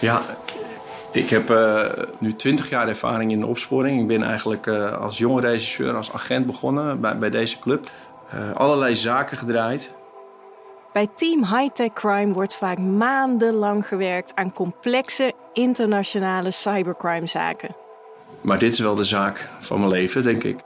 [0.00, 0.22] Ja,
[1.12, 1.84] ik heb uh,
[2.18, 4.00] nu 20 jaar ervaring in de opsporing.
[4.00, 7.90] Ik ben eigenlijk uh, als jonge regisseur, als agent begonnen bij, bij deze club.
[8.34, 9.92] Uh, allerlei zaken gedraaid.
[10.92, 17.76] Bij Team Hightech Crime wordt vaak maandenlang gewerkt aan complexe internationale cybercrime-zaken.
[18.40, 20.58] Maar dit is wel de zaak van mijn leven, denk ik.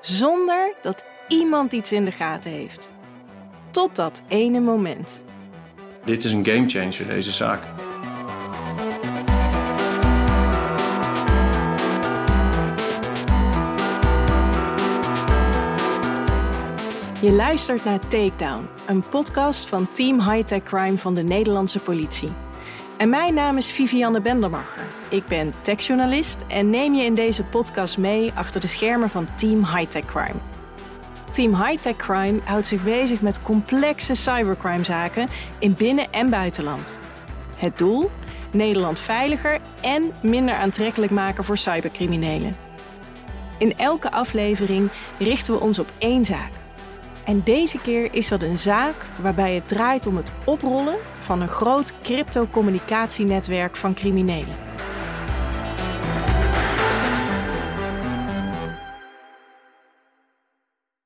[0.00, 2.92] Zonder dat iemand iets in de gaten heeft.
[3.70, 5.22] Tot dat ene moment.
[6.04, 7.60] Dit is een gamechanger, deze zaak.
[17.20, 22.32] Je luistert naar Takedown, een podcast van Team Hightech Crime van de Nederlandse politie.
[22.96, 24.82] En mijn naam is Vivianne Bendermacher.
[25.10, 29.64] Ik ben techjournalist en neem je in deze podcast mee achter de schermen van Team
[29.64, 30.40] Hightech Crime.
[31.30, 35.28] Team Hightech Crime houdt zich bezig met complexe cybercrimezaken
[35.58, 36.98] in binnen- en buitenland.
[37.56, 38.10] Het doel?
[38.52, 42.56] Nederland veiliger en minder aantrekkelijk maken voor cybercriminelen.
[43.58, 46.50] In elke aflevering richten we ons op één zaak.
[47.28, 51.48] En deze keer is dat een zaak waarbij het draait om het oprollen van een
[51.48, 54.56] groot cryptocommunicatienetwerk van criminelen.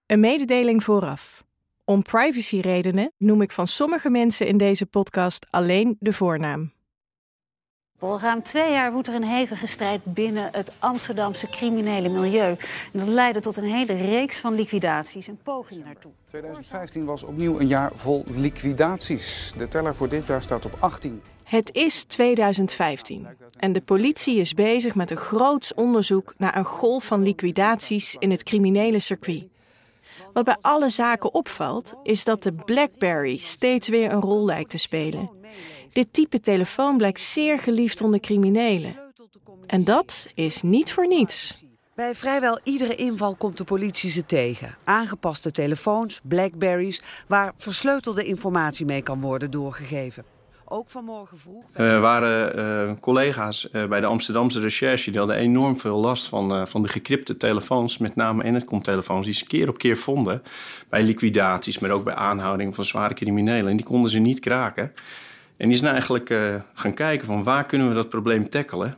[0.07, 1.45] Een mededeling vooraf.
[1.85, 6.73] Om privacyredenen noem ik van sommige mensen in deze podcast alleen de voornaam.
[8.03, 12.57] Al ruim twee jaar woedt er een hevige strijd binnen het Amsterdamse criminele milieu.
[12.93, 16.13] En dat leidde tot een hele reeks van liquidaties en pogingen naartoe.
[16.27, 19.53] 2015 was opnieuw een jaar vol liquidaties.
[19.57, 21.23] De teller voor dit jaar staat op 18.
[21.45, 27.05] Het is 2015 en de politie is bezig met een groots onderzoek naar een golf
[27.05, 29.45] van liquidaties in het criminele circuit.
[30.33, 34.79] Wat bij alle zaken opvalt, is dat de BlackBerry steeds weer een rol lijkt te
[34.79, 35.31] spelen.
[35.93, 38.97] Dit type telefoon blijkt zeer geliefd onder criminelen.
[39.67, 41.65] En dat is niet voor niets.
[41.95, 44.77] Bij vrijwel iedere inval komt de politie ze tegen.
[44.85, 50.25] Aangepaste telefoons, blackberries, waar versleutelde informatie mee kan worden doorgegeven.
[50.65, 51.65] Ook vanmorgen vroeg.
[51.73, 52.59] Er waren
[52.89, 56.83] uh, collega's uh, bij de Amsterdamse recherche die hadden enorm veel last van, uh, van
[56.83, 60.43] de gecrypte telefoons, met name Enetcom-telefoons, die ze keer op keer vonden
[60.89, 63.71] bij liquidaties, maar ook bij aanhouding van zware criminelen.
[63.71, 64.93] En die konden ze niet kraken.
[65.63, 68.95] En die zijn eigenlijk uh, gaan kijken van waar kunnen we dat probleem tackelen.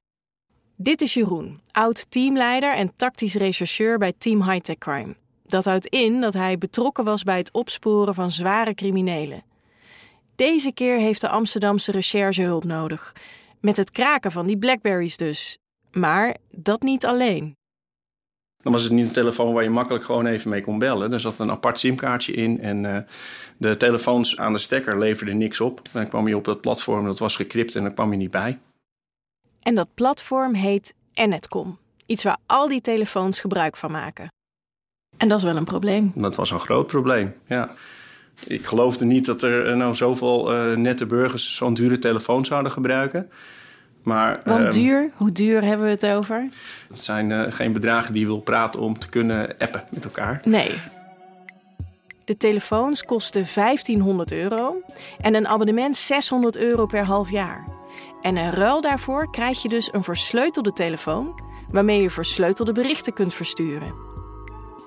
[0.76, 5.16] Dit is Jeroen, oud teamleider en tactisch rechercheur bij Team Hightech Crime.
[5.42, 9.44] Dat houdt in dat hij betrokken was bij het opsporen van zware criminelen.
[10.34, 13.12] Deze keer heeft de Amsterdamse recherche hulp nodig.
[13.60, 15.58] Met het kraken van die Blackberries dus.
[15.90, 17.56] Maar dat niet alleen.
[18.64, 21.12] Dan was het niet een telefoon waar je makkelijk gewoon even mee kon bellen.
[21.12, 22.98] Er zat een apart simkaartje in en uh,
[23.56, 25.80] de telefoons aan de stekker leverden niks op.
[25.92, 28.58] Dan kwam je op dat platform, dat was gecrypt en daar kwam je niet bij.
[29.62, 31.78] En dat platform heet Ennetcom.
[32.06, 34.28] Iets waar al die telefoons gebruik van maken.
[35.16, 36.12] En dat is wel een probleem.
[36.14, 37.74] Dat was een groot probleem, ja.
[38.46, 43.30] Ik geloofde niet dat er nou zoveel uh, nette burgers zo'n dure telefoon zouden gebruiken.
[44.04, 45.10] Maar, Want um, duur?
[45.16, 46.48] Hoe duur hebben we het over?
[46.88, 50.40] Het zijn uh, geen bedragen die je wil praten om te kunnen appen met elkaar.
[50.44, 50.74] Nee.
[52.24, 54.82] De telefoons kosten 1500 euro
[55.20, 57.64] en een abonnement 600 euro per half jaar.
[58.20, 61.40] En in ruil daarvoor krijg je dus een versleutelde telefoon
[61.70, 63.94] waarmee je versleutelde berichten kunt versturen.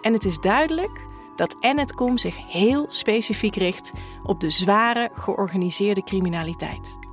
[0.01, 1.05] En het is duidelijk
[1.35, 3.91] dat Ennetcom zich heel specifiek richt
[4.23, 7.06] op de zware georganiseerde criminaliteit.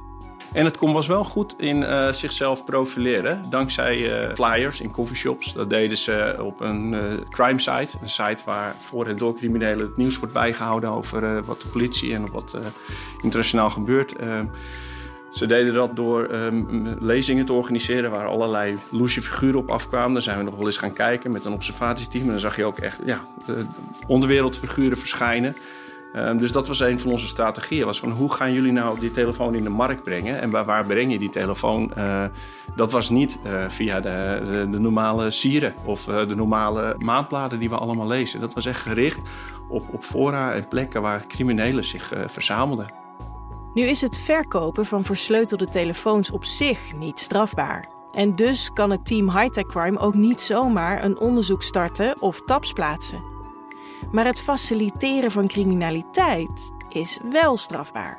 [0.54, 3.42] En het was wel goed in uh, zichzelf profileren.
[3.50, 5.52] Dankzij uh, flyers in coffeeshops.
[5.52, 6.94] Dat deden ze op een
[7.30, 7.96] crime site.
[8.02, 12.14] Een site waar voor en door criminelen het nieuws wordt bijgehouden over wat de politie
[12.14, 12.58] en wat
[13.22, 14.16] internationaal gebeurt.
[14.16, 14.46] Ehm,
[15.34, 20.12] ze deden dat door um, lezingen te organiseren waar allerlei loesje figuren op afkwamen.
[20.12, 22.24] Daar zijn we nog wel eens gaan kijken met een observatieteam.
[22.24, 23.66] En dan zag je ook echt ja, de
[24.06, 25.56] onderwereldfiguren verschijnen.
[26.16, 27.86] Um, dus dat was een van onze strategieën.
[27.86, 30.40] Was van hoe gaan jullie nou die telefoon in de markt brengen?
[30.40, 31.92] En waar, waar breng je die telefoon?
[31.98, 32.24] Uh,
[32.76, 37.68] dat was niet uh, via de, de, normale sieren of uh, de normale maandbladen die
[37.68, 38.40] we allemaal lezen.
[38.40, 39.18] Dat was echt gericht
[39.68, 42.86] op, op fora en plekken waar criminelen zich verzamelden.
[43.72, 47.88] Nu is het verkopen van versleutelde telefoons op zich niet strafbaar.
[48.12, 52.72] En dus kan het team Hightech Crime ook niet zomaar een onderzoek starten of tabs
[52.72, 53.33] plaatsen.
[54.14, 58.18] Maar het faciliteren van criminaliteit is wel strafbaar.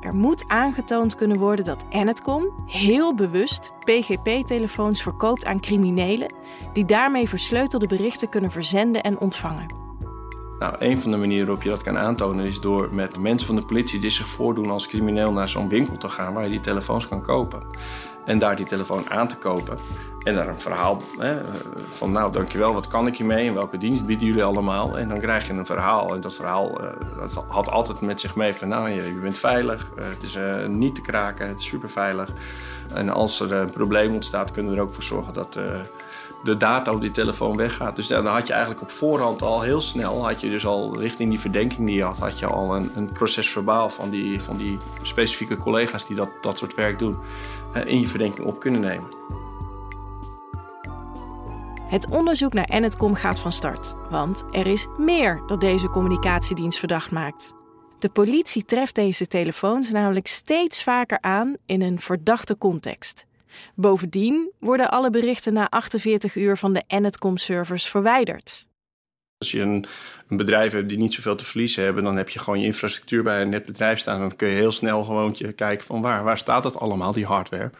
[0.00, 6.34] Er moet aangetoond kunnen worden dat Ennetcom heel bewust PGP-telefoons verkoopt aan criminelen
[6.72, 9.66] die daarmee versleutelde berichten kunnen verzenden en ontvangen.
[10.58, 13.56] Nou, een van de manieren waarop je dat kan aantonen is door met mensen van
[13.56, 16.60] de politie die zich voordoen als crimineel naar zo'n winkel te gaan waar je die
[16.60, 17.62] telefoons kan kopen.
[18.28, 19.78] En daar die telefoon aan te kopen.
[20.22, 21.36] En daar een verhaal hè,
[21.90, 24.98] van, nou dankjewel, wat kan ik hiermee en welke dienst bieden jullie allemaal?
[24.98, 26.14] En dan krijg je een verhaal.
[26.14, 29.88] En dat verhaal uh, dat had altijd met zich mee van, nou je, bent veilig,
[29.98, 32.30] uh, het is uh, niet te kraken, het is super veilig.
[32.94, 35.58] En als er een probleem ontstaat, kunnen we er ook voor zorgen dat
[36.42, 37.96] de data op die telefoon weggaat.
[37.96, 41.28] Dus dan had je eigenlijk op voorhand al heel snel, had je dus al richting
[41.28, 44.56] die verdenking die je had, had je al een, een proces verbaal van die, van
[44.56, 47.18] die specifieke collega's die dat, dat soort werk doen,
[47.86, 49.16] in je verdenking op kunnen nemen.
[51.88, 57.10] Het onderzoek naar Enetcom gaat van start, want er is meer dat deze communicatiedienst verdacht
[57.10, 57.54] maakt.
[57.98, 63.26] De politie treft deze telefoons namelijk steeds vaker aan in een verdachte context.
[63.74, 68.66] Bovendien worden alle berichten na 48 uur van de Enetcom-servers verwijderd.
[69.38, 69.86] Als je een,
[70.28, 73.42] een, bedrijf die niet zoveel te verliezen hebben, dan heb je gewoon je infrastructuur bij
[73.42, 74.20] een netbedrijf staan.
[74.20, 77.70] Dan kun je heel snel gewoon kijken van waar, waar staat dat allemaal, die hardware.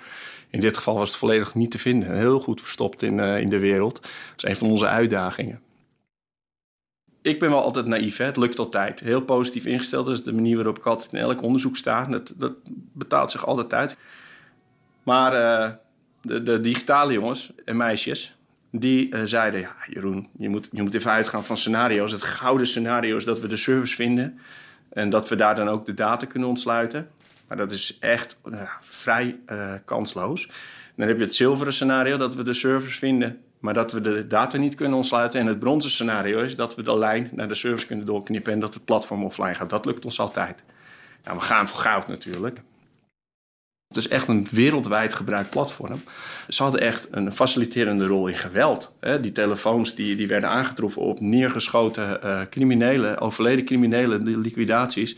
[0.50, 2.16] In dit geval was het volledig niet te vinden.
[2.16, 3.94] Heel goed verstopt in, uh, in de wereld.
[4.00, 5.60] Dat is een van onze uitdagingen.
[7.22, 8.24] Ik ben wel altijd naïef, hè?
[8.24, 9.00] het lukt altijd.
[9.00, 12.04] Heel positief ingesteld, dat is de manier waarop ik altijd in elk onderzoek sta.
[12.04, 12.52] Dat, dat
[12.92, 13.96] betaalt zich altijd uit.
[15.02, 15.74] Maar uh,
[16.22, 18.36] de, de, digitale jongens en meisjes,
[18.70, 19.60] die uh, zeiden...
[19.60, 22.12] Ja, Jeroen, je moet, je moet even uitgaan van scenario's.
[22.12, 24.38] Het gouden scenario is dat we de service vinden...
[24.88, 27.08] en dat we daar dan ook de data kunnen ontsluiten.
[27.48, 28.38] Maar dat is echt
[28.80, 30.50] vrij uh, kansloos.
[30.96, 34.26] Dan heb je het zilveren scenario dat we de servers vinden, maar dat we de
[34.26, 35.40] data niet kunnen ontsluiten.
[35.40, 38.60] En het bronzen scenario is dat we de lijn naar de servers kunnen doorknippen en
[38.60, 39.70] dat het platform offline gaat.
[39.70, 40.62] Dat lukt ons altijd.
[41.24, 42.60] Nou, we gaan voor goud natuurlijk.
[43.88, 46.02] Het is echt een wereldwijd gebruikt platform.
[46.48, 48.96] Ze hadden echt een faciliterende rol in geweld.
[49.20, 55.16] Die telefoons die, die werden aangetroffen op neergeschoten uh, criminelen, overleden criminelen, liquidaties.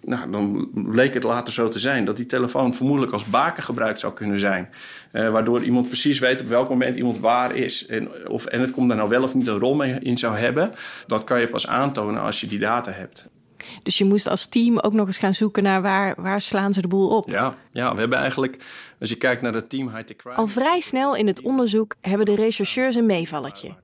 [0.00, 4.00] Nou, dan bleek het later zo te zijn dat die telefoon vermoedelijk als baken gebruikt
[4.00, 4.68] zou kunnen zijn.
[5.12, 7.86] Uh, waardoor iemand precies weet op welk moment iemand waar is.
[7.86, 10.36] En, of, en het komt daar nou wel of niet een rol mee in zou
[10.36, 10.74] hebben.
[11.06, 13.28] Dat kan je pas aantonen als je die data hebt.
[13.82, 16.80] Dus je moest als team ook nog eens gaan zoeken naar waar, waar slaan ze
[16.80, 17.28] de boel op.
[17.28, 18.56] Ja, ja, we hebben eigenlijk,
[19.00, 20.36] als je kijkt naar het team High Crime...
[20.36, 23.74] Al vrij snel in het onderzoek hebben de rechercheurs een meevalletje.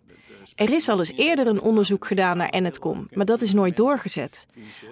[0.55, 4.47] Er is al eens eerder een onderzoek gedaan naar Enetcom, maar dat is nooit doorgezet.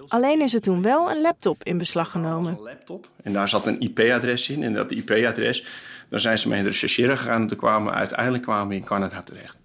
[0.09, 2.53] Alleen is er toen wel een laptop in beslag genomen.
[2.53, 4.63] Een laptop en daar zat een IP-adres in.
[4.63, 5.67] En dat IP-adres,
[6.09, 7.51] daar zijn ze mee rechercheren gegaan.
[7.51, 9.59] En kwamen, uiteindelijk kwamen we in Canada terecht.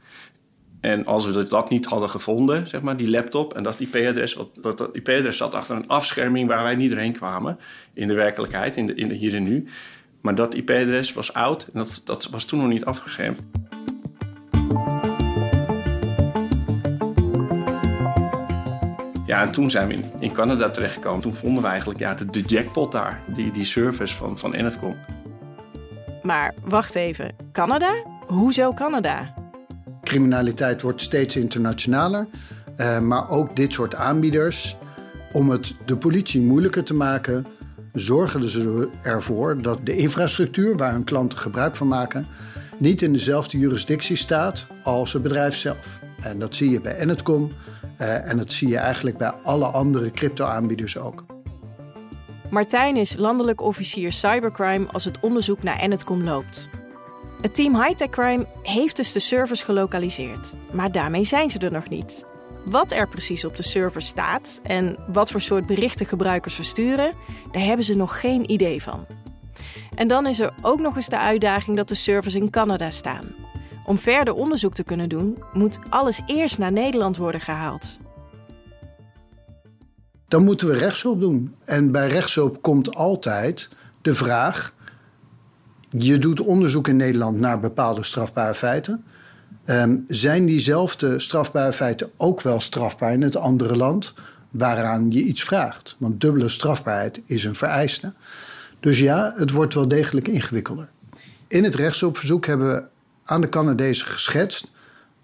[0.79, 4.77] En als we dat niet hadden gevonden, zeg maar, die laptop en dat IP-adres, dat,
[4.77, 7.59] dat IP-adres zat achter een afscherming waar wij niet doorheen kwamen
[7.93, 9.67] in de werkelijkheid, in de, in de hier en nu.
[10.21, 13.41] Maar dat IP-adres was oud en dat, dat was toen nog niet afgeschermd.
[19.25, 21.21] Ja, en toen zijn we in, Canada terechtgekomen.
[21.21, 24.95] Toen vonden we eigenlijk ja, de, de jackpot daar, die, die service van, van Enetcom.
[26.23, 27.93] Maar wacht even, Canada?
[28.25, 29.36] Hoezo Canada?
[30.07, 32.27] Criminaliteit wordt steeds internationaler.
[32.77, 34.75] Uh, maar ook dit soort aanbieders,
[35.31, 37.45] om het de politie moeilijker te maken,
[37.93, 42.27] zorgen ze ervoor dat de infrastructuur waar hun klanten gebruik van maken,
[42.77, 45.99] niet in dezelfde jurisdictie staat als het bedrijf zelf.
[46.21, 47.51] En dat zie je bij Enetcom,
[48.01, 51.25] uh, en dat zie je eigenlijk bij alle andere crypto-aanbieders ook.
[52.49, 56.69] Martijn is landelijk officier cybercrime als het onderzoek naar Enetcom loopt.
[57.47, 61.89] Het team Hightech Crime heeft dus de servers gelokaliseerd, maar daarmee zijn ze er nog
[61.89, 62.25] niet.
[62.65, 67.13] Wat er precies op de server staat en wat voor soort berichten gebruikers versturen,
[67.51, 69.05] daar hebben ze nog geen idee van.
[69.95, 73.35] En dan is er ook nog eens de uitdaging dat de servers in Canada staan.
[73.85, 77.97] Om verder onderzoek te kunnen doen, moet alles eerst naar Nederland worden gehaald.
[80.27, 81.55] Dan moeten we rechtshulp doen.
[81.65, 83.69] En bij rechtshulp komt altijd
[84.01, 84.73] de vraag:
[85.89, 89.03] je doet onderzoek in Nederland naar bepaalde strafbare feiten.
[89.65, 94.13] Um, zijn diezelfde strafbare feiten ook wel strafbaar in het andere land
[94.49, 95.95] waaraan je iets vraagt?
[95.99, 98.13] Want dubbele strafbaarheid is een vereiste.
[98.79, 100.89] Dus ja, het wordt wel degelijk ingewikkelder.
[101.47, 102.83] In het rechtshulpverzoek hebben we
[103.23, 104.71] aan de Canadezen geschetst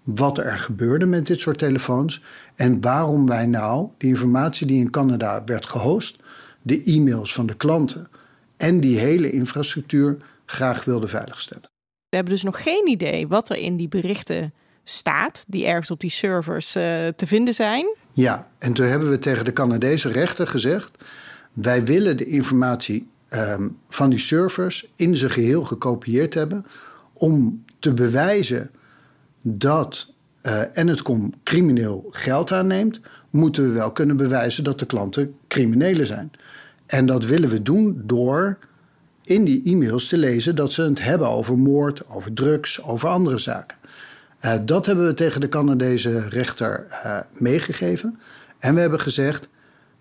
[0.02, 2.22] wat er gebeurde met dit soort telefoons
[2.54, 6.18] en waarom wij nou die informatie die in Canada werd gehost,
[6.62, 8.06] de e-mails van de klanten
[8.56, 11.70] en die hele infrastructuur graag wilden veiligstellen.
[12.08, 14.52] We hebben dus nog geen idee wat er in die berichten
[14.84, 16.82] staat, die ergens op die servers uh,
[17.16, 17.96] te vinden zijn.
[18.12, 21.04] Ja, en toen hebben we tegen de Canadese rechter gezegd:
[21.52, 26.66] wij willen de informatie um, van die servers in zijn geheel gekopieerd hebben
[27.12, 28.70] om te bewijzen
[29.42, 36.06] dat uh, Enetcom crimineel geld aanneemt, moeten we wel kunnen bewijzen dat de klanten criminelen
[36.06, 36.30] zijn.
[36.86, 38.58] En dat willen we doen door
[39.24, 43.38] in die e-mails te lezen dat ze het hebben over moord, over drugs, over andere
[43.38, 43.76] zaken.
[44.40, 48.18] Uh, dat hebben we tegen de Canadese rechter uh, meegegeven.
[48.58, 49.48] En we hebben gezegd: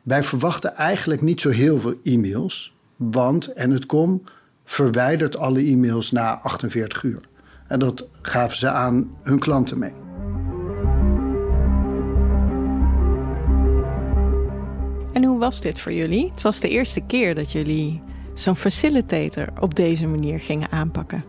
[0.01, 4.23] wij verwachten eigenlijk niet zo heel veel e-mails, want en het kom
[4.65, 7.21] verwijdert alle e-mails na 48 uur.
[7.67, 9.93] En dat gaven ze aan hun klanten mee.
[15.13, 16.29] En hoe was dit voor jullie?
[16.29, 18.01] Het was de eerste keer dat jullie
[18.33, 21.23] zo'n facilitator op deze manier gingen aanpakken.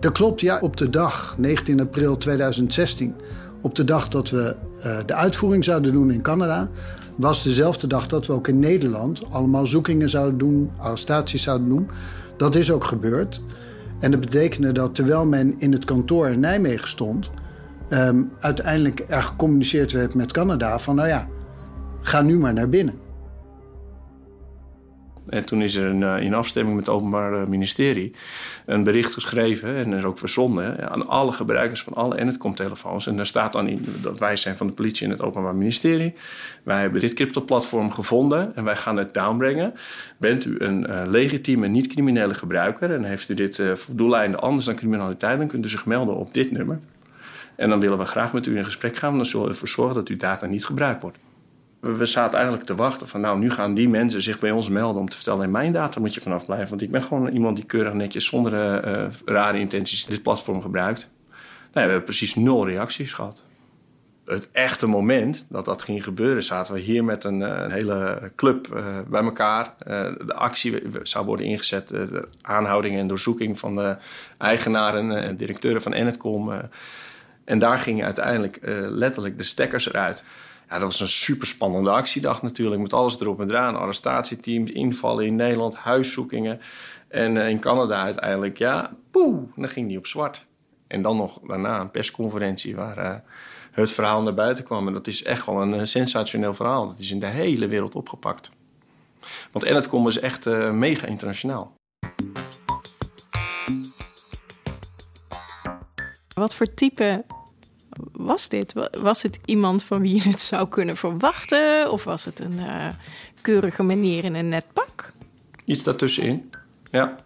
[0.00, 0.58] Dat klopt, ja.
[0.60, 3.14] Op de dag, 19 april 2016,
[3.60, 6.68] op de dag dat we uh, de uitvoering zouden doen in Canada,
[7.16, 11.90] was dezelfde dag dat we ook in Nederland allemaal zoekingen zouden doen, arrestaties zouden doen.
[12.36, 13.42] Dat is ook gebeurd.
[13.98, 17.30] En dat betekende dat terwijl men in het kantoor in Nijmegen stond,
[17.90, 21.28] um, uiteindelijk er gecommuniceerd werd met Canada van nou ja,
[22.00, 22.94] ga nu maar naar binnen.
[25.30, 28.12] En toen is er een, eh, in afstemming met het Openbaar Ministerie
[28.66, 33.06] een bericht geschreven en is ook verzonden aan alle gebruikers van alle Enetcom-telefoons.
[33.06, 36.14] En daar staat dan in dat wij zijn van de politie en het Openbaar Ministerie.
[36.62, 39.74] Wij hebben dit crypto-platform gevonden en wij gaan het downbrengen.
[40.16, 44.74] Bent u een uh, legitieme, niet-criminele gebruiker en heeft u dit uh, doeleinden anders dan
[44.74, 46.78] criminaliteit, dan kunt u zich melden op dit nummer.
[47.56, 49.16] En dan willen we graag met u in gesprek gaan.
[49.16, 51.18] Dan zullen we ervoor zorgen dat uw data niet gebruikt wordt
[51.80, 55.00] we zaten eigenlijk te wachten van nou, nu gaan die mensen zich bij ons melden
[55.00, 56.68] om te vertellen, in mijn data moet je vanaf blijven.
[56.68, 58.52] Want ik ben gewoon iemand die keurig netjes zonder
[58.86, 61.08] uh, rare intenties dit platform gebruikt.
[61.72, 63.42] Nou, we hebben precies nul reacties gehad.
[64.24, 68.82] Het echte moment dat dat ging gebeuren, zaten we hier met een, een hele club
[69.08, 69.74] bij elkaar.
[70.26, 73.96] De actie zou worden ingezet, de aanhouding en doorzoeking van de
[74.38, 76.52] eigenaren en directeuren van Enetcom.
[77.44, 78.58] en daar gingen uiteindelijk
[78.88, 80.24] letterlijk de stekkers eruit.
[80.70, 82.82] Ja, dat was een super spannende actiedag natuurlijk.
[82.82, 83.76] Met alles erop en eraan.
[83.76, 86.60] Arrestatieteams, invallen in Nederland, huiszoekingen.
[87.08, 90.44] En uh, in Canada uiteindelijk, ja, poeh, dan ging die op zwart.
[90.86, 93.14] En dan nog daarna een persconferentie waar uh,
[93.70, 94.86] het verhaal naar buiten kwam.
[94.86, 96.86] En dat is echt wel een uh, sensationeel verhaal.
[96.86, 98.50] Dat is in de hele wereld opgepakt.
[99.52, 101.72] Want Enetcom is echt mega internationaal.
[106.34, 107.24] Wat voor type
[108.12, 108.72] was dit?
[109.00, 111.90] Was het iemand van wie je het zou kunnen verwachten?
[111.90, 112.88] Of was het een uh,
[113.40, 115.12] keurige meneer in een net pak?
[115.64, 116.50] Iets daartussenin,
[116.90, 117.16] ja.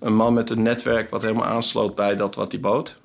[0.00, 3.00] Een man met een netwerk wat helemaal aansloot bij dat wat hij bood.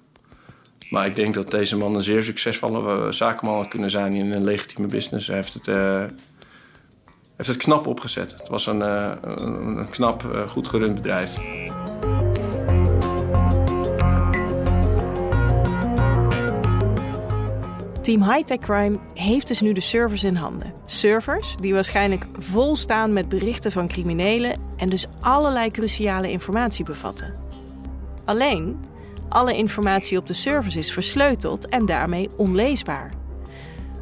[0.89, 4.31] Maar ik denk dat deze man een zeer succesvolle eh, zakenman had kunnen zijn in
[4.31, 5.27] een legitieme business.
[5.27, 6.03] Hij heeft het, uh,
[7.35, 8.31] heeft het knap opgezet.
[8.31, 11.37] Het was een, een knap, goed gerund bedrijf.
[18.01, 20.73] Team Hightech Crime heeft dus nu de servers in handen.
[20.85, 27.33] Servers die waarschijnlijk vol staan met berichten van criminelen en dus allerlei cruciale informatie bevatten.
[28.25, 28.79] Alleen,
[29.29, 33.11] alle informatie op de servers is versleuteld en daarmee onleesbaar.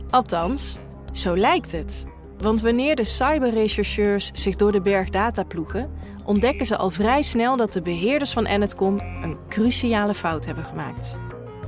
[0.10, 0.78] Althans,
[1.12, 2.06] zo lijkt het.
[2.38, 5.92] Want wanneer de cyberrechercheurs zich door de berg data ploegen,
[6.26, 11.18] ontdekken ze al vrij snel dat de beheerders van Enetcom een cruciale fout hebben gemaakt.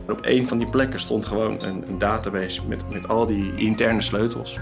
[0.07, 4.59] Op een van die plekken stond gewoon een, database met, met al die interne sleutels.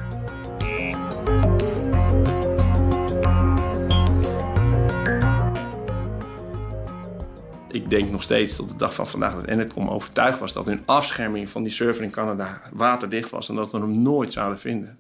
[7.72, 10.82] Ik denk nog steeds tot de dag van vandaag dat Enetcom overtuigd was dat hun
[10.86, 14.98] afscherming van die server in Canada waterdicht was en dat we hem nooit zouden vinden.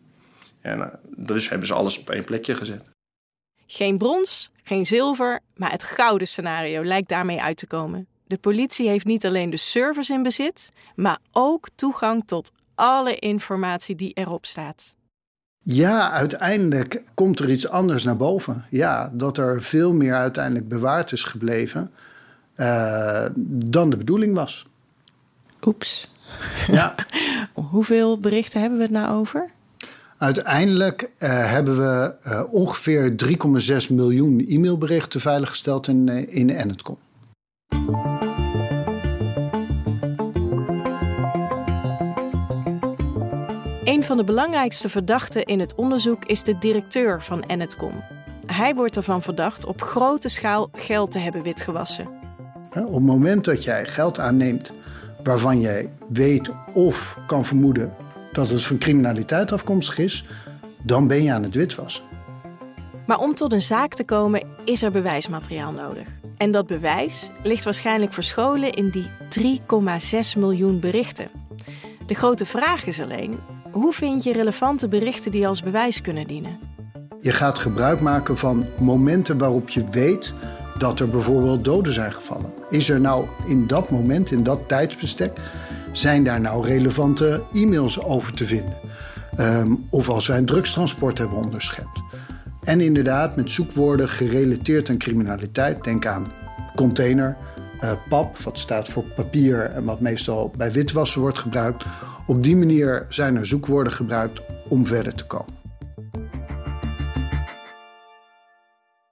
[0.62, 2.84] En uh, dus hebben ze alles op één plekje gezet.
[3.68, 8.08] Geen brons, geen zilver, maar het gouden scenario lijkt daarmee uit te komen.
[8.30, 13.96] De politie heeft niet alleen de servers in bezit, maar ook toegang tot alle informatie
[13.96, 14.96] die erop staat.
[15.64, 18.66] Ja, uiteindelijk komt er iets anders naar boven.
[18.70, 21.92] Ja, dat er veel meer uiteindelijk bewaard is gebleven
[22.56, 24.68] uh, dan de bedoeling was.
[25.66, 26.12] Oeps.
[26.68, 26.96] Ja.
[27.72, 29.50] Hoeveel berichten hebben we het nou over?
[30.18, 33.16] Uiteindelijk uh, hebben we uh, ongeveer
[33.90, 36.98] 3,6 miljoen e-mailberichten veiliggesteld in, in Enetcom.
[43.84, 48.04] Een van de belangrijkste verdachten in het onderzoek is de directeur van Enetcom.
[48.46, 52.08] Hij wordt ervan verdacht op grote schaal geld te hebben witgewassen.
[52.70, 54.74] Op het moment dat jij geld aanneemt
[55.24, 57.94] waarvan jij weet of kan vermoeden
[58.32, 60.26] dat het van criminaliteit afkomstig is,
[60.84, 62.04] dan ben je aan het witwassen.
[63.06, 66.19] Maar om tot een zaak te komen is er bewijsmateriaal nodig.
[66.40, 69.10] En dat bewijs ligt waarschijnlijk verscholen in die
[69.60, 71.28] 3,6 miljoen berichten.
[72.06, 73.40] De grote vraag is alleen:
[73.72, 76.60] hoe vind je relevante berichten die als bewijs kunnen dienen?
[77.22, 80.34] Je gaat gebruik maken van momenten waarop je weet
[80.78, 82.54] dat er bijvoorbeeld doden zijn gevallen.
[82.70, 85.40] Is er nou in dat moment, in dat tijdsbestek,
[85.92, 88.78] zijn daar nou relevante e-mails over te vinden?
[89.36, 92.02] Ehm, of als wij een drugstransport hebben onderschept.
[92.64, 96.32] En inderdaad, met zoekwoorden gerelateerd aan criminaliteit, denk aan
[96.76, 97.38] container,
[97.82, 101.84] uh, pap, wat staat voor papier en wat meestal bij witwassen wordt gebruikt.
[102.28, 105.58] Op die manier zijn er zoekwoorden gebruikt om verder te komen.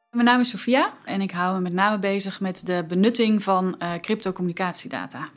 [0.09, 3.75] Mijn naam is Sofia en ik hou me met name bezig met de benutting van
[3.79, 5.27] uh, cryptocommunicatiedata.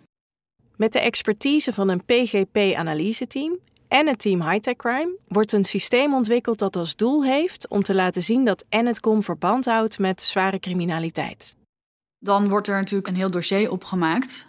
[0.76, 3.59] Met de expertise van een PGP-analyseteam
[3.91, 7.95] en het team Hightech Crime wordt een systeem ontwikkeld dat als doel heeft om te
[7.95, 11.57] laten zien dat Enetcom verband houdt met zware criminaliteit.
[12.19, 14.49] Dan wordt er natuurlijk een heel dossier opgemaakt.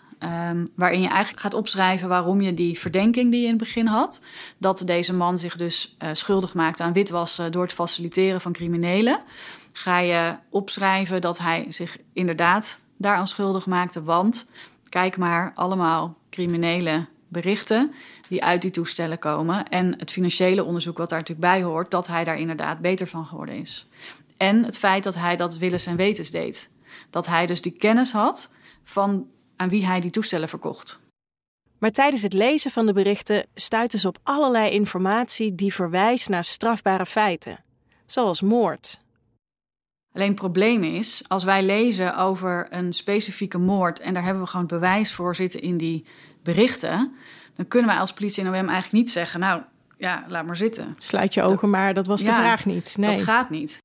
[0.49, 3.85] Um, waarin je eigenlijk gaat opschrijven waarom je die verdenking die je in het begin
[3.85, 4.21] had,
[4.57, 9.19] dat deze man zich dus uh, schuldig maakt aan witwassen door het faciliteren van criminelen,
[9.73, 14.03] ga je opschrijven dat hij zich inderdaad daaraan schuldig maakte.
[14.03, 14.49] Want
[14.89, 17.93] kijk maar, allemaal criminele berichten
[18.27, 19.67] die uit die toestellen komen.
[19.67, 23.25] En het financiële onderzoek wat daar natuurlijk bij hoort, dat hij daar inderdaad beter van
[23.25, 23.87] geworden is.
[24.37, 26.71] En het feit dat hij dat willens en wetens deed.
[27.09, 28.51] Dat hij dus die kennis had
[28.83, 30.99] van aan wie hij die toestellen verkocht.
[31.77, 36.43] Maar tijdens het lezen van de berichten stuiten ze op allerlei informatie die verwijst naar
[36.43, 37.59] strafbare feiten,
[38.05, 38.97] zoals moord.
[40.13, 44.49] Alleen het probleem is, als wij lezen over een specifieke moord en daar hebben we
[44.49, 46.05] gewoon bewijs voor zitten in die
[46.43, 47.13] berichten,
[47.55, 49.61] dan kunnen wij als politie en OM eigenlijk niet zeggen, nou
[49.97, 50.95] ja, laat maar zitten.
[50.97, 52.97] Sluit je ogen maar, dat was de vraag niet.
[52.97, 53.15] Nee.
[53.15, 53.77] Dat gaat niet.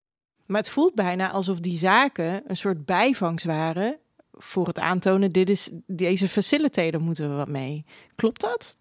[0.46, 3.96] Maar het voelt bijna alsof die zaken een soort bijvangst waren
[4.32, 7.84] voor het aantonen, dit is, deze facilitator moeten we wat mee.
[8.14, 8.76] Klopt dat?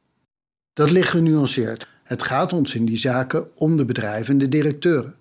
[0.74, 1.88] Dat ligt genuanceerd.
[2.03, 5.15] Het gaat ons in die zaken om de bedrijven en de directeuren.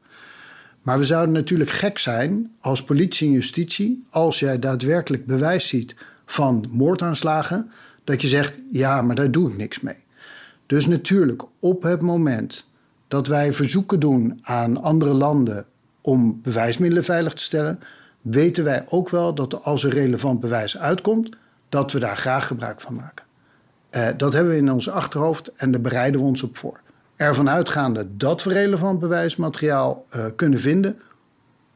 [0.83, 5.95] Maar we zouden natuurlijk gek zijn als politie en justitie, als jij daadwerkelijk bewijs ziet
[6.27, 7.71] van moordaanslagen,
[8.05, 10.05] dat je zegt: ja, maar daar doe ik niks mee.
[10.67, 12.69] Dus natuurlijk, op het moment
[13.09, 15.67] dat wij verzoeken doen aan andere landen
[16.01, 17.81] om bewijsmiddelen veilig te stellen,
[18.21, 21.37] weten wij ook wel dat als er relevant bewijs uitkomt,
[21.69, 23.25] dat we daar graag gebruik van maken.
[23.90, 26.81] Uh, dat hebben we in ons achterhoofd en daar bereiden we ons op voor.
[27.17, 30.99] Ervan uitgaande dat we relevant bewijsmateriaal uh, kunnen vinden,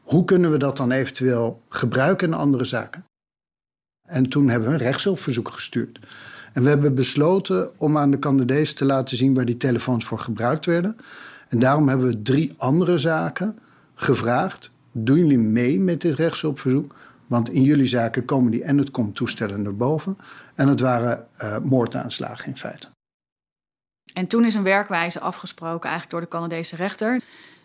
[0.03, 3.03] hoe kunnen we dat dan eventueel gebruiken in andere zaken?
[4.09, 5.99] En toen hebben we een rechtshulpverzoek gestuurd.
[6.53, 10.19] En we hebben besloten om aan de Canadezen te laten zien waar die telefoons voor
[10.19, 10.97] gebruikt werden.
[11.47, 13.59] En daarom hebben we drie andere zaken
[13.95, 16.95] gevraagd doen jullie mee met dit rechtshulpverzoek?
[17.27, 20.17] Want in jullie zaken komen die en het komt toestellen naar boven.
[20.55, 22.87] En het waren uh, moordaanslagen in feite.
[24.13, 27.21] En toen is een werkwijze afgesproken eigenlijk door de Canadese rechter.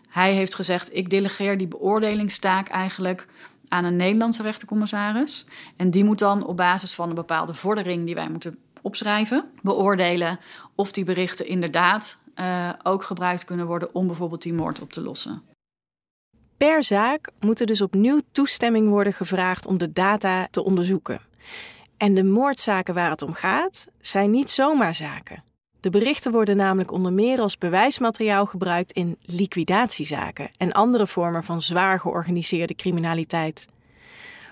[0.09, 3.27] Hij heeft gezegd, ik delegeer die beoordelingstaak eigenlijk
[3.67, 5.45] aan een Nederlandse rechtercommissaris.
[5.75, 10.39] En die moet dan op basis van een bepaalde vordering die wij moeten opschrijven, beoordelen
[10.75, 15.01] of die berichten inderdaad uh, ook gebruikt kunnen worden om bijvoorbeeld die moord op te
[15.01, 15.41] lossen.
[16.57, 21.21] Per zaak moet er dus opnieuw toestemming worden gevraagd om de data te onderzoeken.
[21.97, 25.43] En de moordzaken waar het om gaat, zijn niet zomaar zaken.
[25.85, 31.61] De berichten worden namelijk onder meer als bewijsmateriaal gebruikt in liquidatiezaken en andere vormen van
[31.61, 33.67] zwaar georganiseerde criminaliteit.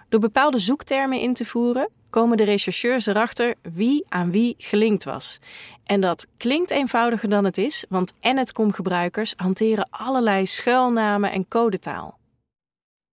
[0.10, 5.40] Door bepaalde zoektermen in te voeren, komen de rechercheurs erachter wie aan wie gelinkt was.
[5.84, 12.18] En dat klinkt eenvoudiger dan het is, want Netcom-gebruikers hanteren allerlei schuilnamen en codetaal.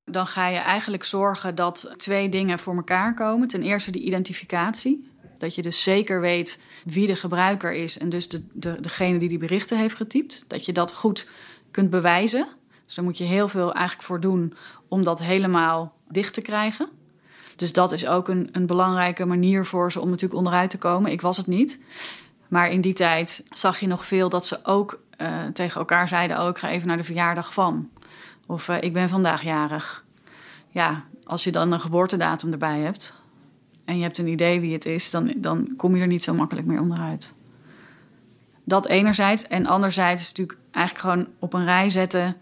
[0.05, 3.49] Dan ga je eigenlijk zorgen dat twee dingen voor elkaar komen.
[3.49, 5.10] Ten eerste de identificatie.
[5.41, 9.29] Dat je dus zeker weet wie de gebruiker is en dus de, de, degene die
[9.29, 10.45] die berichten heeft getypt.
[10.47, 11.29] Dat je dat goed
[11.71, 12.47] kunt bewijzen.
[12.87, 14.55] Dus daar moet je heel veel eigenlijk voor doen
[14.89, 16.89] om dat helemaal dicht te krijgen.
[17.57, 21.11] Dus dat is ook een, een belangrijke manier voor ze om natuurlijk onderuit te komen.
[21.11, 21.83] Ik was het niet.
[22.49, 26.41] Maar in die tijd zag je nog veel dat ze ook uh, tegen elkaar zeiden:
[26.41, 27.89] Oh, ik ga even naar de verjaardag van.
[28.47, 30.05] Of uh, ik ben vandaag jarig.
[30.69, 33.20] Ja, als je dan een geboortedatum erbij hebt
[33.91, 36.35] en je hebt een idee wie het is, dan, dan kom je er niet zo
[36.35, 37.35] makkelijk meer onderuit.
[38.65, 39.47] Dat enerzijds.
[39.49, 42.37] En anderzijds is natuurlijk eigenlijk gewoon op een rij zetten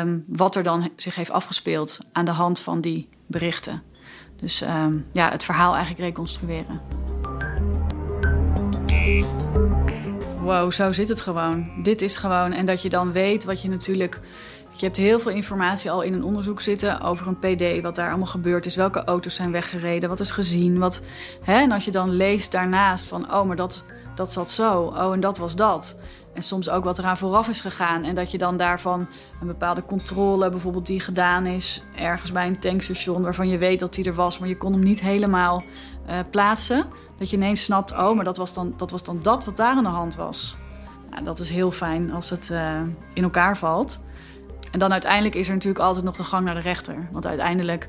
[0.00, 3.82] um, wat er dan zich heeft afgespeeld aan de hand van die berichten.
[4.36, 6.80] Dus um, ja, het verhaal eigenlijk reconstrueren.
[10.40, 11.82] Wow, zo zit het gewoon.
[11.82, 12.52] Dit is gewoon.
[12.52, 14.20] En dat je dan weet wat je natuurlijk
[14.78, 18.08] Je hebt heel veel informatie al in een onderzoek zitten over een PD, wat daar
[18.08, 20.78] allemaal gebeurd is, welke auto's zijn weggereden, wat is gezien.
[20.78, 21.02] Wat,
[21.44, 21.60] hè?
[21.60, 25.20] En als je dan leest daarnaast van, oh, maar dat, dat zat zo, oh, en
[25.20, 26.00] dat was dat.
[26.34, 28.04] En soms ook wat eraan vooraf is gegaan.
[28.04, 29.06] En dat je dan daarvan
[29.40, 33.94] een bepaalde controle, bijvoorbeeld die gedaan is, ergens bij een tankstation waarvan je weet dat
[33.94, 35.62] die er was, maar je kon hem niet helemaal
[36.08, 36.84] uh, plaatsen.
[37.18, 39.76] Dat je ineens snapt, oh, maar dat was dan dat, was dan dat wat daar
[39.76, 40.54] aan de hand was.
[41.10, 42.80] Nou, dat is heel fijn als het uh,
[43.14, 44.00] in elkaar valt.
[44.72, 47.08] En dan uiteindelijk is er natuurlijk altijd nog de gang naar de rechter.
[47.12, 47.88] Want uiteindelijk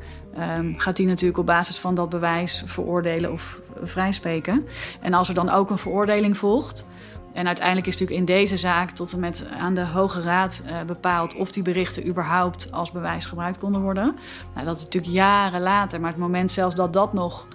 [0.58, 4.68] um, gaat die natuurlijk op basis van dat bewijs veroordelen of vrijspreken.
[5.02, 6.88] En als er dan ook een veroordeling volgt.
[7.34, 10.82] En uiteindelijk is natuurlijk in deze zaak tot en met aan de Hoge Raad uh,
[10.88, 14.16] bepaald of die berichten überhaupt als bewijs gebruikt konden worden.
[14.54, 17.48] Nou, dat is natuurlijk jaren later, maar het moment zelfs dat dat nog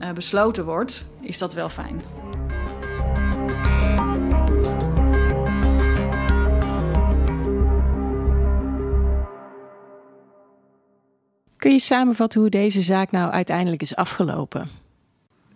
[0.00, 2.00] uh, besloten wordt, is dat wel fijn.
[11.58, 14.68] Kun je samenvatten hoe deze zaak nou uiteindelijk is afgelopen?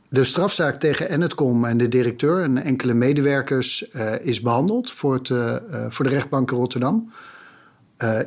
[0.08, 5.28] De strafzaak tegen Enetcom en de directeur en enkele medewerkers uh, is behandeld voor, het,
[5.28, 5.56] uh,
[5.88, 7.12] voor de rechtbank in Rotterdam.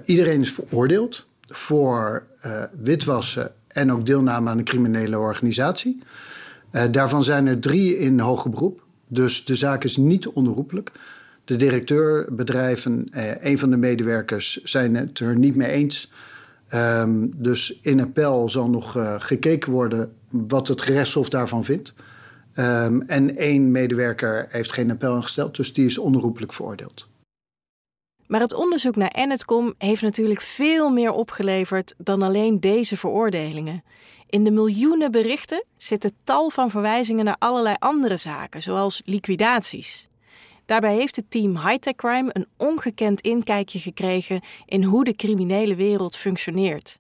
[0.06, 2.28] Iedereen is veroordeeld voor
[2.82, 6.00] witwassen en ook deelname aan een criminele organisatie.
[6.92, 10.92] daarvan zijn er drie in hoger beroep, dus de zaak is niet onherroepelijk.
[11.46, 13.08] De directeur, bedrijven,
[13.42, 16.12] een van de medewerkers zijn het er niet mee eens.
[16.74, 21.94] Um, dus in appel zal nog uh, gekeken worden wat het gerechtshof daarvan vindt.
[22.56, 27.08] Um, en één medewerker heeft geen appel ingesteld, dus die is onherroepelijk veroordeeld.
[28.28, 33.84] Maar het onderzoek naar Enetcom heeft natuurlijk veel meer opgeleverd dan alleen deze veroordelingen.
[34.30, 40.08] In de miljoenen berichten zitten tal van verwijzingen naar allerlei andere zaken, zoals liquidaties.
[40.66, 46.16] Daarbij heeft het team Hightech Crime een ongekend inkijkje gekregen in hoe de criminele wereld
[46.16, 47.00] functioneert.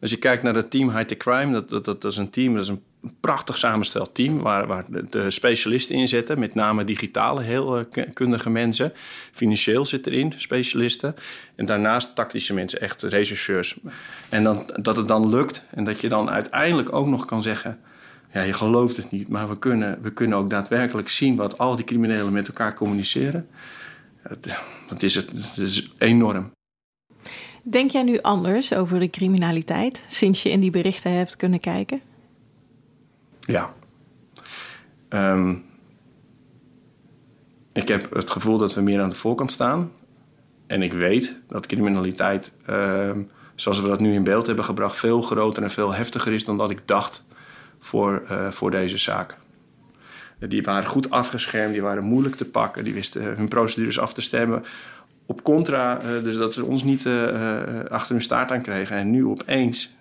[0.00, 2.62] Als je kijkt naar het team Hightech Crime, dat, dat, dat is een team, dat
[2.62, 2.82] is een
[3.20, 8.50] prachtig samengesteld team waar, waar de, specialisten in zitten, met name digitale, heel uh, kundige
[8.50, 8.92] mensen.
[9.32, 11.14] Financieel zit erin, specialisten.
[11.54, 13.78] En daarnaast tactische mensen, echt rechercheurs.
[14.28, 17.78] En dan, dat het dan lukt en dat je dan uiteindelijk ook nog kan zeggen
[18.32, 21.76] ja, je gelooft het niet, maar we kunnen, we kunnen ook daadwerkelijk zien wat al
[21.76, 23.48] die criminelen met elkaar communiceren.
[24.88, 26.50] Dat, is het, is enorm.
[27.62, 32.00] Denk jij nu anders over de criminaliteit sinds je in die berichten hebt kunnen kijken?
[33.40, 33.74] Ja.
[35.08, 35.54] Ehm,
[37.72, 39.92] ik heb het gevoel dat we meer aan de voorkant staan.
[40.66, 43.22] En ik weet dat criminaliteit, ehm,
[43.54, 46.56] zoals we dat nu in beeld hebben gebracht, veel groter en veel heftiger is dan
[46.56, 47.26] dat ik dacht
[47.78, 49.36] voor, uh, voor deze zaak.
[50.38, 54.20] Die waren goed afgeschermd, die waren moeilijk te pakken, die wisten hun procedures af te
[54.20, 54.64] stemmen
[55.28, 58.96] op contra, uh, dus dat ze ons niet uh, achter hun staart aan kregen.
[58.96, 59.94] En nu opeens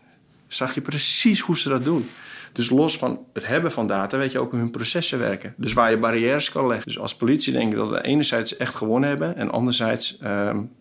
[0.48, 2.10] zag je precies hoe ze dat doen.
[2.52, 5.54] Dus los van het hebben van data weet je ook hoe hun processen werken.
[5.58, 6.86] Dus waar je barrières kan leggen.
[6.86, 10.72] Dus als politie denk ik dat we enerzijds echt gewonnen hebben en anderzijds um,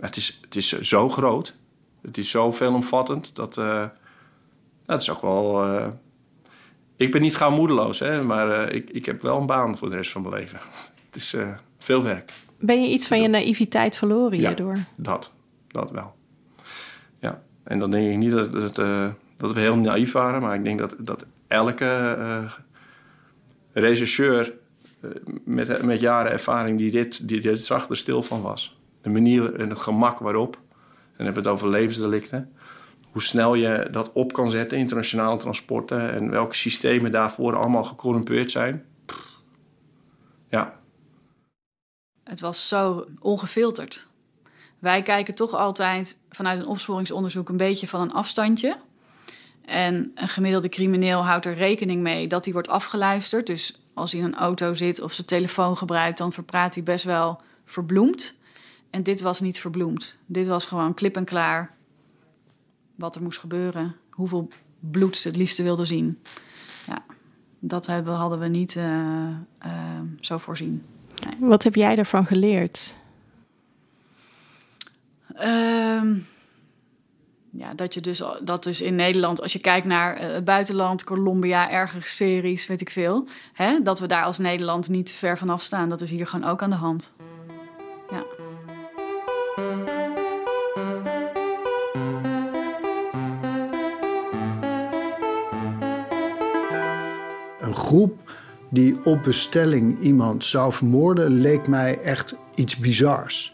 [0.00, 1.56] het, is, het is zo groot,
[2.02, 3.84] het is zo veelomvattend dat uh,
[4.86, 5.66] dat is ook wel
[6.96, 9.90] ik ben niet gauw moedeloos, hè, maar uh, ik, ik heb wel een baan voor
[9.90, 10.60] de rest van mijn leven.
[11.10, 12.32] Het is uh, veel werk.
[12.58, 14.74] Ben je iets van je naïviteit verloren hierdoor?
[14.74, 15.34] Ja, dat.
[15.68, 16.14] Dat wel.
[17.18, 20.54] Ja, en dan denk ik niet dat, dat, uh, dat we heel naïef waren, maar
[20.54, 22.48] ik denk dat, dat elke
[23.72, 24.52] rechercheur
[25.44, 28.78] met, met jaren ervaring die dit, die dit zag, er stil van was.
[29.02, 30.70] De manier en het gemak waarop, en
[31.16, 32.52] dan hebben we het over levensdelicten
[33.14, 38.50] hoe snel je dat op kan zetten, internationale transporten en welke systemen daarvoor allemaal gecorrumpeerd
[38.50, 38.84] zijn.
[40.48, 40.78] Ja.
[42.24, 44.06] Het was zo ongefilterd.
[44.78, 48.76] Wij kijken toch altijd vanuit een opsporingsonderzoek een beetje van een afstandje.
[49.64, 53.46] En een gemiddelde crimineel houdt er rekening mee dat hij wordt afgeluisterd.
[53.46, 57.04] Dus als hij in een auto zit of zijn telefoon gebruikt, dan verpraat hij best
[57.04, 58.34] wel verbloemd.
[58.90, 60.18] En dit was niet verbloemd.
[60.26, 61.74] Dit was gewoon klip en klaar
[62.94, 64.48] wat er moest gebeuren, hoeveel
[64.80, 66.22] bloed ze het liefste wilden zien.
[66.86, 67.02] Ja,
[67.58, 68.84] dat hebben, hadden we niet uh,
[69.66, 70.82] uh, zo voorzien.
[71.24, 71.48] Nee.
[71.48, 72.94] Wat heb jij ervan geleerd?
[75.40, 76.26] Um,
[77.50, 81.04] ja, dat je dus dat dus in Nederland, als je kijkt naar uh, het buitenland,
[81.04, 85.62] Colombia, ergens series, weet ik veel, hè, dat we daar als Nederland niet ver vanaf
[85.62, 85.88] staan.
[85.88, 87.14] Dat is hier gewoon ook aan de hand.
[97.94, 98.32] Groep
[98.70, 103.52] die op bestelling iemand zou vermoorden, leek mij echt iets bizars.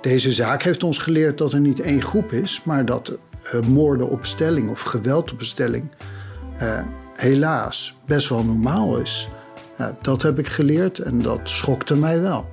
[0.00, 3.18] Deze zaak heeft ons geleerd dat er niet één groep is, maar dat
[3.54, 5.90] uh, moorden op bestelling of geweld op bestelling
[6.62, 6.80] uh,
[7.14, 9.28] helaas best wel normaal is.
[10.02, 12.48] dat heb ik geleerd en dat schokte mij wel.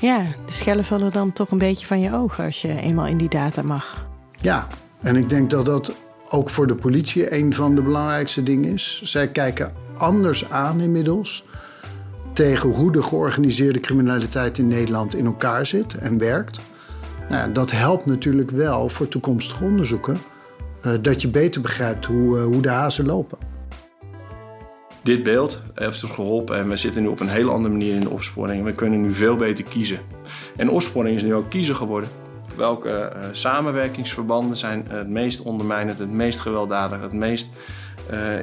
[0.00, 3.16] Ja, de schellen vallen dan toch een beetje van je ogen als je eenmaal in
[3.16, 4.06] die data mag.
[4.42, 4.66] Ja,
[5.00, 5.94] en ik denk dat dat
[6.28, 9.00] ook voor de politie een van de belangrijkste dingen is.
[9.04, 11.44] Zij kijken anders aan inmiddels
[12.32, 16.60] tegen hoe de georganiseerde criminaliteit in Nederland in elkaar zit en werkt.
[17.28, 20.18] Nou, dat helpt natuurlijk wel voor toekomstige onderzoeken.
[20.86, 23.38] Uh, dat je beter begrijpt hoe, uh, hoe de hazen lopen.
[25.02, 28.00] Dit beeld heeft ons geholpen en we zitten nu op een hele andere manier in
[28.00, 28.64] de opsporing.
[28.64, 29.98] We kunnen nu veel beter kiezen.
[30.56, 32.10] En opsporing is nu ook kiezen geworden.
[32.56, 37.48] Welke uh, samenwerkingsverbanden zijn het meest ondermijnend, het meest gewelddadig, het meest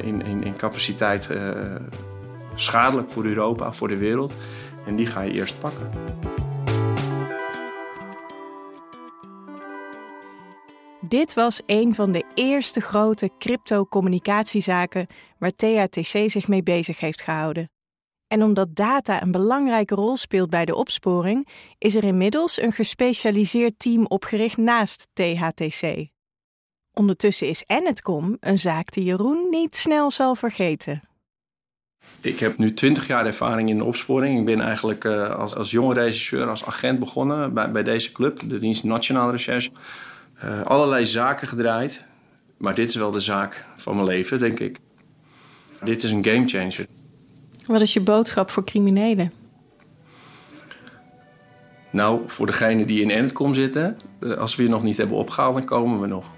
[0.03, 1.29] in, in, in capaciteit
[2.55, 4.33] schadelijk voor Europa, voor de wereld.
[4.85, 5.89] En die ga je eerst pakken.
[11.01, 17.69] Dit was een van de eerste grote crypto-communicatiezaken waar THTC zich mee bezig heeft gehouden.
[18.27, 23.73] En omdat data een belangrijke rol speelt bij de opsporing, is er inmiddels een gespecialiseerd
[23.79, 26.07] team opgericht naast THTC.
[26.97, 31.01] Ondertussen is Enetcom een zaak die Jeroen niet snel zal vergeten.
[32.21, 34.39] Ik heb nu twintig jaar ervaring in de opsporing.
[34.39, 38.39] Ik ben eigenlijk uh, als, als jonge regisseur, als agent begonnen bij, bij deze club,
[38.49, 39.69] de Dienst Nationale Recherche.
[40.43, 42.03] Uh, allerlei zaken gedraaid.
[42.57, 44.79] Maar dit is wel de zaak van mijn leven, denk ik.
[45.83, 46.85] Dit is een gamechanger.
[47.65, 49.33] Wat is je boodschap voor criminelen?
[51.89, 55.53] Nou, voor degenen die in Enetcom zitten, eh, als we je nog niet hebben opgehaald,
[55.53, 56.35] dan komen we nog.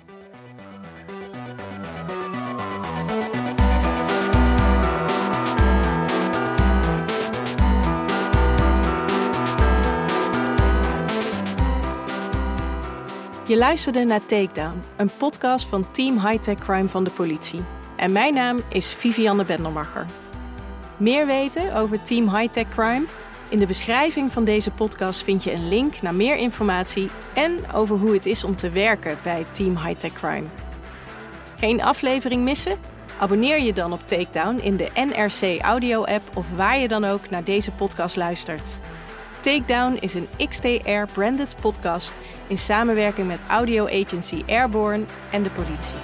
[13.49, 17.62] Je luisterde naar Takedown, een podcast van Team Hightech Crime van de politie.
[17.95, 20.05] En mijn naam is Vivianne Bendelmacher.
[20.97, 23.05] Meer weten over Team Hightech Crime?
[23.47, 27.97] In de beschrijving van deze podcast vind je een link naar meer informatie en over
[27.97, 30.47] hoe het is om te werken bij Team Hightech Crime.
[31.59, 32.77] Geen aflevering missen?
[33.19, 37.29] Abonneer je dan op Takedown in de NRC Audio app of waar je dan ook
[37.29, 38.79] naar deze podcast luistert.
[39.41, 45.97] Takedown is een XTR-branded podcast in samenwerking met audio agency Airborne en de politie.